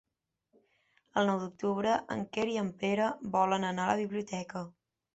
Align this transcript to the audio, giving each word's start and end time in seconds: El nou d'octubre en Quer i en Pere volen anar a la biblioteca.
El 1.23 1.29
nou 1.31 1.43
d'octubre 1.43 1.93
en 2.17 2.25
Quer 2.39 2.49
i 2.57 2.59
en 2.65 2.75
Pere 2.83 3.13
volen 3.39 3.71
anar 3.73 3.89
a 3.89 3.93
la 3.95 4.03
biblioteca. 4.05 4.69